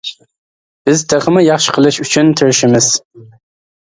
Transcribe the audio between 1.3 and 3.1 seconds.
ياخشى قىلىش ئۈچۈن تىرىشىمىز.